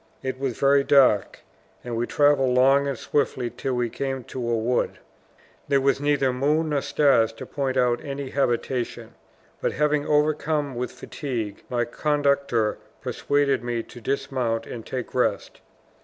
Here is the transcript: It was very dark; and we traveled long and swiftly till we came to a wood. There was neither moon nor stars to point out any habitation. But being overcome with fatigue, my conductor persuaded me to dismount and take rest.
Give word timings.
It 0.23 0.39
was 0.39 0.57
very 0.57 0.83
dark; 0.83 1.41
and 1.83 1.95
we 1.95 2.07
traveled 2.07 2.55
long 2.55 2.87
and 2.87 2.97
swiftly 2.97 3.51
till 3.55 3.75
we 3.75 3.87
came 3.87 4.23
to 4.23 4.49
a 4.49 4.57
wood. 4.57 4.97
There 5.67 5.79
was 5.79 6.01
neither 6.01 6.33
moon 6.33 6.69
nor 6.69 6.81
stars 6.81 7.31
to 7.33 7.45
point 7.45 7.77
out 7.77 8.03
any 8.03 8.31
habitation. 8.31 9.13
But 9.61 9.77
being 9.77 10.07
overcome 10.07 10.73
with 10.73 10.89
fatigue, 10.91 11.63
my 11.69 11.85
conductor 11.85 12.79
persuaded 12.99 13.63
me 13.63 13.83
to 13.83 14.01
dismount 14.01 14.65
and 14.65 14.83
take 14.83 15.13
rest. 15.13 15.61